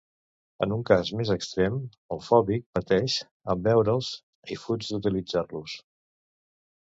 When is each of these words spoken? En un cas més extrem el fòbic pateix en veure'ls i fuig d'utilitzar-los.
En 0.65 0.71
un 0.77 0.79
cas 0.89 1.09
més 1.17 1.31
extrem 1.33 1.75
el 2.15 2.23
fòbic 2.27 2.63
pateix 2.77 3.17
en 3.55 3.61
veure'ls 3.67 4.09
i 4.55 4.59
fuig 4.63 4.87
d'utilitzar-los. 4.89 5.77